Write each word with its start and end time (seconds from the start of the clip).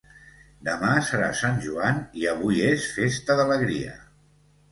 Demà 0.67 0.93
serà 1.09 1.27
sant 1.41 1.59
joan 1.65 2.01
i 2.21 2.25
avui 2.31 2.63
és 2.69 2.87
festa 2.95 3.39
d'alegria 3.41 3.93